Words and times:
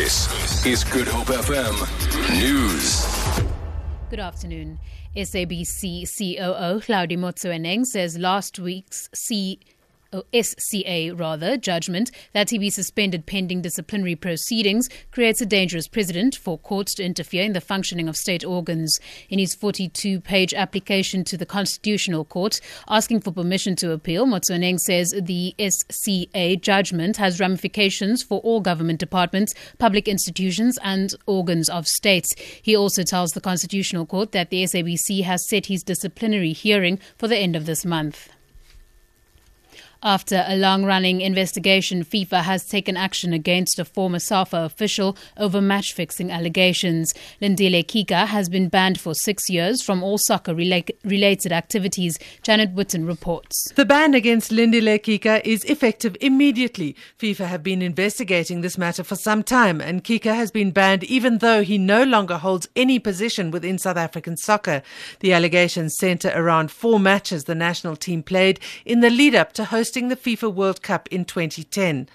This 0.00 0.64
is 0.64 0.82
Good 0.82 1.08
Hope 1.08 1.26
FM 1.26 1.76
News. 2.40 3.04
Good 4.08 4.18
afternoon. 4.18 4.78
SABC 5.14 6.08
COO 6.16 6.80
Hlaudi 6.80 7.18
Motsoeneng 7.18 7.84
says 7.84 8.16
last 8.16 8.58
week's 8.58 9.10
C 9.14 9.60
oh, 10.12 10.24
SCA 10.34 11.14
rather 11.14 11.56
judgment 11.56 12.10
that 12.32 12.50
he 12.50 12.58
be 12.58 12.70
suspended 12.70 13.26
pending 13.26 13.62
disciplinary 13.62 14.16
proceedings 14.16 14.88
creates 15.10 15.40
a 15.40 15.46
dangerous 15.46 15.88
precedent 15.88 16.34
for 16.34 16.58
courts 16.58 16.94
to 16.94 17.04
interfere 17.04 17.42
in 17.42 17.52
the 17.52 17.60
functioning 17.60 18.08
of 18.08 18.16
state 18.16 18.44
organs. 18.44 18.98
In 19.28 19.38
his 19.38 19.54
42-page 19.54 20.54
application 20.54 21.24
to 21.24 21.36
the 21.36 21.46
Constitutional 21.46 22.24
Court 22.24 22.60
asking 22.88 23.20
for 23.20 23.32
permission 23.32 23.76
to 23.76 23.92
appeal, 23.92 24.26
Motsoeneng 24.26 24.78
says 24.78 25.14
the 25.20 25.54
SCA 25.58 26.56
judgment 26.56 27.16
has 27.16 27.40
ramifications 27.40 28.22
for 28.22 28.40
all 28.40 28.60
government 28.60 28.98
departments, 28.98 29.54
public 29.78 30.08
institutions 30.08 30.78
and 30.82 31.14
organs 31.26 31.68
of 31.68 31.86
states. 31.86 32.34
He 32.62 32.76
also 32.76 33.02
tells 33.02 33.30
the 33.30 33.40
Constitutional 33.40 34.06
Court 34.06 34.32
that 34.32 34.50
the 34.50 34.64
SABC 34.64 35.22
has 35.24 35.48
set 35.48 35.66
his 35.66 35.82
disciplinary 35.82 36.52
hearing 36.52 36.98
for 37.16 37.28
the 37.28 37.36
end 37.36 37.56
of 37.56 37.66
this 37.66 37.84
month. 37.84 38.28
After 40.02 40.46
a 40.48 40.56
long 40.56 40.86
running 40.86 41.20
investigation, 41.20 42.04
FIFA 42.04 42.44
has 42.44 42.64
taken 42.64 42.96
action 42.96 43.34
against 43.34 43.78
a 43.78 43.84
former 43.84 44.18
SAFA 44.18 44.56
official 44.56 45.14
over 45.36 45.60
match 45.60 45.92
fixing 45.92 46.30
allegations. 46.30 47.12
Lindile 47.42 47.84
Kika 47.84 48.26
has 48.26 48.48
been 48.48 48.70
banned 48.70 48.98
for 48.98 49.12
six 49.14 49.50
years 49.50 49.82
from 49.82 50.02
all 50.02 50.16
soccer 50.16 50.54
related 50.54 51.52
activities. 51.52 52.18
Janet 52.42 52.74
Witten 52.74 53.06
reports. 53.06 53.70
The 53.74 53.84
ban 53.84 54.14
against 54.14 54.50
Lindile 54.50 54.98
Kika 55.00 55.42
is 55.44 55.64
effective 55.64 56.16
immediately. 56.22 56.96
FIFA 57.18 57.48
have 57.48 57.62
been 57.62 57.82
investigating 57.82 58.62
this 58.62 58.78
matter 58.78 59.04
for 59.04 59.16
some 59.16 59.42
time, 59.42 59.82
and 59.82 60.02
Kika 60.02 60.34
has 60.34 60.50
been 60.50 60.70
banned 60.70 61.04
even 61.04 61.38
though 61.38 61.62
he 61.62 61.76
no 61.76 62.04
longer 62.04 62.38
holds 62.38 62.66
any 62.74 62.98
position 62.98 63.50
within 63.50 63.76
South 63.76 63.98
African 63.98 64.38
soccer. 64.38 64.80
The 65.18 65.34
allegations 65.34 65.94
centre 65.98 66.32
around 66.34 66.70
four 66.70 66.98
matches 66.98 67.44
the 67.44 67.54
national 67.54 67.96
team 67.96 68.22
played 68.22 68.60
in 68.86 69.00
the 69.00 69.10
lead 69.10 69.34
up 69.34 69.52
to 69.54 69.66
hosting 69.66 69.89
the 69.90 70.16
FIFA 70.16 70.54
World 70.54 70.82
Cup 70.82 71.08
in 71.10 71.24
2010. 71.24 72.08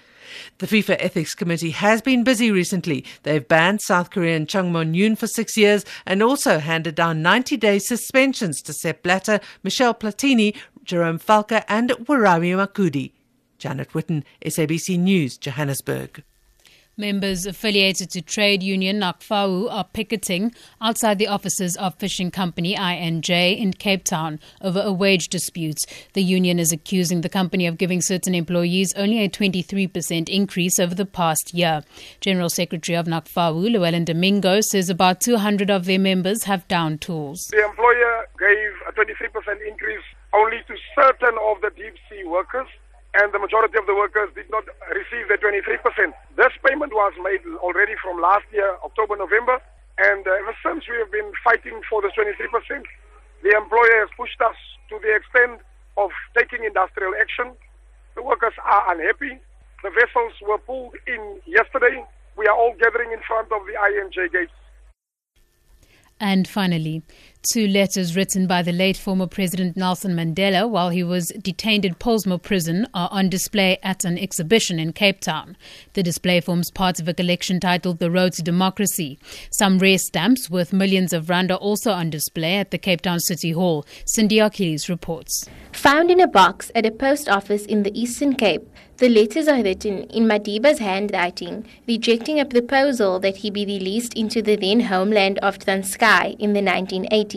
The 0.58 0.66
FIFA 0.66 0.96
Ethics 0.98 1.34
Committee 1.34 1.70
has 1.70 2.00
been 2.02 2.24
busy 2.24 2.50
recently. 2.50 3.04
They've 3.22 3.46
banned 3.46 3.80
South 3.80 4.10
Korean 4.10 4.46
Chung 4.46 4.72
Mong-joon 4.72 5.16
for 5.16 5.26
six 5.26 5.56
years 5.56 5.84
and 6.06 6.22
also 6.22 6.58
handed 6.58 6.94
down 6.94 7.22
90 7.22 7.56
day 7.58 7.78
suspensions 7.78 8.62
to 8.62 8.72
Sepp 8.72 9.02
Blatter, 9.02 9.40
Michel 9.62 9.94
Platini, 9.94 10.56
Jerome 10.84 11.18
Valcke, 11.18 11.64
and 11.68 11.90
Worawi 11.90 12.56
Makudi. 12.56 13.12
Janet 13.58 13.90
Witten, 13.90 14.24
SABC 14.44 14.98
News, 14.98 15.36
Johannesburg. 15.38 16.22
Members 16.98 17.44
affiliated 17.44 18.08
to 18.12 18.22
trade 18.22 18.62
union 18.62 19.00
NACFAWU 19.00 19.70
are 19.70 19.84
picketing 19.84 20.54
outside 20.80 21.18
the 21.18 21.26
offices 21.26 21.76
of 21.76 21.94
fishing 21.96 22.30
company 22.30 22.74
I&J 22.74 23.52
in 23.52 23.74
Cape 23.74 24.02
Town 24.02 24.40
over 24.62 24.80
a 24.80 24.90
wage 24.90 25.28
dispute. 25.28 25.76
The 26.14 26.22
union 26.22 26.58
is 26.58 26.72
accusing 26.72 27.20
the 27.20 27.28
company 27.28 27.66
of 27.66 27.76
giving 27.76 28.00
certain 28.00 28.34
employees 28.34 28.94
only 28.94 29.22
a 29.22 29.28
23% 29.28 30.30
increase 30.30 30.78
over 30.78 30.94
the 30.94 31.04
past 31.04 31.52
year. 31.52 31.82
General 32.22 32.48
Secretary 32.48 32.96
of 32.96 33.04
NACFAWU, 33.04 33.72
Llewellyn 33.72 34.06
Domingo, 34.06 34.62
says 34.62 34.88
about 34.88 35.20
200 35.20 35.68
of 35.68 35.84
their 35.84 35.98
members 35.98 36.44
have 36.44 36.66
down 36.66 36.96
tools. 36.96 37.46
The 37.50 37.62
employer 37.62 38.26
gave 38.38 38.72
a 38.88 38.92
23% 38.92 39.68
increase 39.68 40.00
only 40.32 40.62
to 40.66 40.74
certain 40.94 41.36
of 41.42 41.60
the 41.60 41.72
deep 41.76 41.92
sea 42.08 42.24
workers 42.24 42.68
and 43.16 43.32
the 43.32 43.38
majority 43.38 43.78
of 43.78 43.86
the 43.86 43.94
workers 43.94 44.28
did 44.34 44.48
not 44.50 44.64
receive 44.92 45.28
the 45.28 45.40
23%. 45.40 45.80
This 46.36 46.52
payment 46.60 46.92
was 46.92 47.12
made 47.24 47.40
already 47.64 47.94
from 48.02 48.20
last 48.20 48.44
year, 48.52 48.76
October, 48.84 49.16
November, 49.16 49.56
and 49.98 50.26
uh, 50.26 50.42
ever 50.42 50.54
since 50.60 50.84
we 50.84 50.96
have 51.00 51.10
been 51.10 51.32
fighting 51.42 51.80
for 51.88 52.02
the 52.02 52.12
23%. 52.12 52.36
The 53.42 53.56
employer 53.56 54.04
has 54.04 54.10
pushed 54.16 54.40
us 54.40 54.56
to 54.90 55.00
the 55.00 55.16
extent 55.16 55.60
of 55.96 56.10
taking 56.36 56.64
industrial 56.64 57.14
action. 57.16 57.56
The 58.14 58.22
workers 58.22 58.52
are 58.64 58.92
unhappy. 58.92 59.40
The 59.82 59.90
vessels 59.90 60.32
were 60.44 60.58
pulled 60.58 60.96
in 61.06 61.40
yesterday. 61.46 62.04
We 62.36 62.46
are 62.46 62.56
all 62.56 62.74
gathering 62.78 63.12
in 63.12 63.20
front 63.26 63.48
of 63.52 63.64
the 63.66 63.76
I&J 63.80 64.28
gates. 64.28 64.52
And 66.18 66.48
finally, 66.48 67.02
two 67.52 67.66
letters 67.68 68.16
written 68.16 68.46
by 68.46 68.62
the 68.62 68.72
late 68.72 68.96
former 68.96 69.26
President 69.26 69.76
Nelson 69.76 70.14
Mandela 70.14 70.68
while 70.68 70.90
he 70.90 71.02
was 71.02 71.28
detained 71.42 71.84
in 71.84 71.94
Pollsmoor 71.94 72.42
prison 72.42 72.86
are 72.94 73.08
on 73.12 73.28
display 73.28 73.78
at 73.82 74.04
an 74.04 74.18
exhibition 74.18 74.78
in 74.78 74.92
Cape 74.92 75.20
Town. 75.20 75.56
The 75.92 76.02
display 76.02 76.40
forms 76.40 76.70
part 76.70 77.00
of 77.00 77.08
a 77.08 77.14
collection 77.14 77.60
titled 77.60 77.98
The 77.98 78.10
Road 78.10 78.32
to 78.34 78.42
Democracy. 78.42 79.18
Some 79.50 79.78
rare 79.78 79.98
stamps 79.98 80.50
worth 80.50 80.72
millions 80.72 81.12
of 81.12 81.28
rand 81.28 81.50
are 81.50 81.58
also 81.58 81.92
on 81.92 82.10
display 82.10 82.56
at 82.56 82.70
the 82.70 82.78
Cape 82.78 83.02
Town 83.02 83.20
City 83.20 83.52
Hall. 83.52 83.86
Cindy 84.04 84.38
Achilles 84.38 84.88
reports. 84.88 85.48
Found 85.72 86.10
in 86.10 86.20
a 86.20 86.28
box 86.28 86.70
at 86.74 86.86
a 86.86 86.90
post 86.90 87.28
office 87.28 87.64
in 87.66 87.82
the 87.82 87.98
Eastern 87.98 88.34
Cape, 88.34 88.66
the 88.98 89.10
letters 89.10 89.46
are 89.46 89.62
written 89.62 90.04
in 90.04 90.26
Madiba's 90.26 90.78
handwriting, 90.78 91.66
rejecting 91.86 92.40
a 92.40 92.46
proposal 92.46 93.20
that 93.20 93.36
he 93.36 93.50
be 93.50 93.66
released 93.66 94.14
into 94.14 94.40
the 94.40 94.56
then 94.56 94.80
homeland 94.80 95.38
of 95.40 95.58
Transkei 95.58 96.34
in 96.38 96.54
the 96.54 96.62
1980s. 96.62 97.35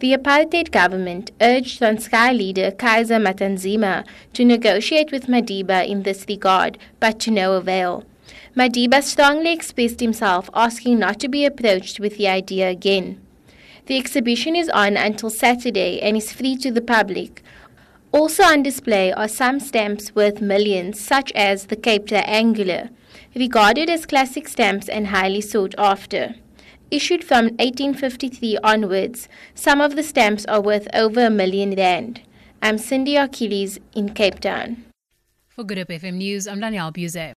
The 0.00 0.12
apartheid 0.12 0.70
government 0.70 1.32
urged 1.40 1.80
Transkei 1.80 2.36
leader 2.36 2.70
Kaiser 2.70 3.18
Matanzima 3.18 4.04
to 4.34 4.44
negotiate 4.44 5.10
with 5.10 5.26
Madiba 5.26 5.88
in 5.88 6.04
this 6.04 6.24
regard, 6.28 6.78
but 7.00 7.18
to 7.20 7.30
no 7.30 7.54
avail. 7.54 8.04
Madiba 8.56 9.02
strongly 9.02 9.52
expressed 9.52 10.00
himself, 10.00 10.50
asking 10.54 10.98
not 10.98 11.18
to 11.20 11.28
be 11.28 11.44
approached 11.44 11.98
with 11.98 12.16
the 12.16 12.28
idea 12.28 12.68
again. 12.68 13.20
The 13.86 13.96
exhibition 13.96 14.54
is 14.54 14.68
on 14.68 14.96
until 14.96 15.30
Saturday 15.30 16.00
and 16.00 16.16
is 16.16 16.32
free 16.32 16.56
to 16.58 16.70
the 16.70 16.82
public. 16.82 17.42
Also 18.12 18.42
on 18.42 18.62
display 18.62 19.12
are 19.12 19.28
some 19.28 19.58
stamps 19.58 20.14
worth 20.14 20.40
millions, 20.40 21.00
such 21.00 21.32
as 21.32 21.66
the 21.66 21.76
Cape 21.76 22.06
Triangular, 22.06 22.90
regarded 23.34 23.90
as 23.90 24.06
classic 24.06 24.46
stamps 24.46 24.88
and 24.88 25.08
highly 25.08 25.40
sought 25.40 25.74
after. 25.78 26.34
Issued 26.90 27.22
from 27.22 27.48
1853 27.58 28.56
onwards, 28.64 29.28
some 29.54 29.82
of 29.82 29.94
the 29.94 30.02
stamps 30.02 30.46
are 30.46 30.62
worth 30.62 30.88
over 30.94 31.26
a 31.26 31.28
million 31.28 31.74
rand. 31.74 32.22
I'm 32.62 32.78
Cindy 32.78 33.14
Achilles 33.16 33.78
in 33.94 34.14
Cape 34.14 34.40
Town. 34.40 34.86
For 35.48 35.64
Good 35.64 35.76
Hope 35.76 35.88
FM 35.88 36.14
News, 36.14 36.48
I'm 36.48 36.60
Danielle 36.60 36.90
Buzet. 36.90 37.26